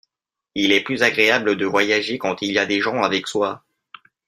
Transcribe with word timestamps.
Il 0.55 0.71
est 0.71 0.81
plus 0.83 1.03
agréable 1.03 1.55
de 1.57 1.65
voyager 1.67 2.17
quand 2.17 2.41
il 2.41 2.51
y 2.53 2.57
a 2.57 2.65
des 2.65 2.81
gens 2.81 3.03
avec 3.03 3.27
soi. 3.27 3.63